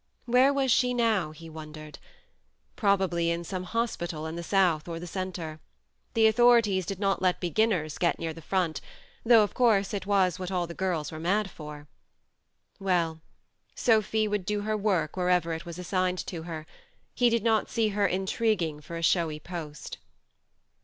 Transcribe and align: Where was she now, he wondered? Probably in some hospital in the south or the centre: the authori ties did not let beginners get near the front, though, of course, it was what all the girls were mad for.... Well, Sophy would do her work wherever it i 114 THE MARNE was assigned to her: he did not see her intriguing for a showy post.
Where 0.25 0.51
was 0.51 0.71
she 0.71 0.95
now, 0.95 1.29
he 1.29 1.47
wondered? 1.47 1.99
Probably 2.75 3.29
in 3.29 3.43
some 3.43 3.65
hospital 3.65 4.25
in 4.25 4.35
the 4.35 4.41
south 4.41 4.87
or 4.87 4.99
the 4.99 5.05
centre: 5.05 5.59
the 6.15 6.25
authori 6.25 6.63
ties 6.63 6.87
did 6.87 6.97
not 6.99 7.21
let 7.21 7.39
beginners 7.39 7.99
get 7.99 8.17
near 8.17 8.33
the 8.33 8.41
front, 8.41 8.81
though, 9.23 9.43
of 9.43 9.53
course, 9.53 9.93
it 9.93 10.07
was 10.07 10.39
what 10.39 10.49
all 10.49 10.65
the 10.65 10.73
girls 10.73 11.11
were 11.11 11.19
mad 11.19 11.51
for.... 11.51 11.87
Well, 12.79 13.21
Sophy 13.75 14.27
would 14.27 14.43
do 14.47 14.61
her 14.61 14.75
work 14.75 15.15
wherever 15.15 15.51
it 15.53 15.61
i 15.61 15.65
114 15.65 15.65
THE 15.83 15.91
MARNE 15.95 16.05
was 16.07 16.17
assigned 16.17 16.25
to 16.25 16.43
her: 16.49 16.65
he 17.13 17.29
did 17.29 17.43
not 17.43 17.69
see 17.69 17.89
her 17.89 18.07
intriguing 18.07 18.79
for 18.81 18.97
a 18.97 19.03
showy 19.03 19.39
post. 19.39 19.99